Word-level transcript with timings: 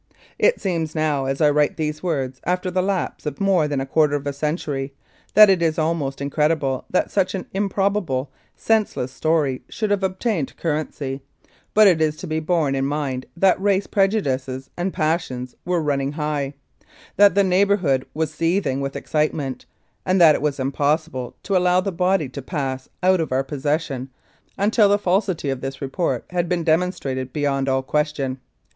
It 0.39 0.59
seems 0.59 0.95
now, 0.95 1.25
as 1.25 1.41
I 1.41 1.51
write 1.51 1.77
these 1.77 2.01
words 2.01 2.41
after 2.43 2.71
the 2.71 2.81
lapse 2.81 3.27
of 3.27 3.39
more 3.39 3.67
than 3.67 3.79
a 3.79 3.85
quarter 3.85 4.15
of 4.15 4.25
a 4.25 4.33
century, 4.33 4.93
that 5.35 5.47
it 5.47 5.61
is 5.61 5.77
almost 5.77 6.21
incredible 6.21 6.85
that 6.89 7.11
such 7.11 7.35
an 7.35 7.45
improbable, 7.53 8.31
senseless 8.55 9.11
story 9.11 9.61
should 9.69 9.91
have 9.91 10.01
obtained 10.01 10.57
currency; 10.57 11.21
but 11.75 11.85
it 11.85 12.01
is 12.01 12.15
to 12.17 12.25
be 12.25 12.39
borne 12.39 12.73
in 12.73 12.87
mind 12.87 13.27
that 13.37 13.61
race 13.61 13.85
prejudices 13.85 14.71
and 14.75 14.91
passions 14.91 15.55
were 15.65 15.83
running 15.83 16.13
high, 16.13 16.55
that 17.17 17.35
the 17.35 17.43
neighbourhood 17.43 18.03
was 18.15 18.33
seething 18.33 18.81
with 18.81 18.95
excite 18.95 19.35
ment, 19.35 19.67
and 20.03 20.19
that 20.19 20.33
it 20.33 20.41
was 20.41 20.59
impossible 20.59 21.35
to 21.43 21.55
allow 21.55 21.79
the 21.79 21.91
body 21.91 22.27
to 22.27 22.41
pass 22.41 22.89
out 23.03 23.19
of 23.21 23.31
our 23.31 23.43
possession 23.43 24.09
until 24.57 24.89
the 24.89 24.97
falsity 24.97 25.51
of 25.51 25.61
this 25.61 25.79
report 25.79 26.25
had 26.31 26.49
been 26.49 26.63
demonstrated 26.63 27.31
beyond 27.31 27.69
all 27.69 27.83
question. 27.83 28.39